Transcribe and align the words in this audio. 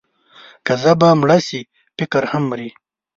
که 0.65 0.73
ژبه 0.81 1.09
مړه 1.21 1.37
شي، 1.47 1.61
فکر 1.97 2.23
هم 2.31 2.43
مري. 2.49 2.69